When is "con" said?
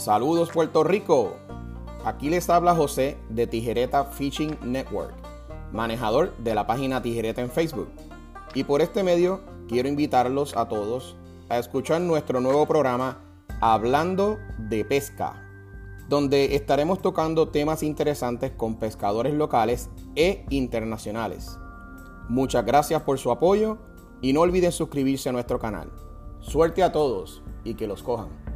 18.52-18.78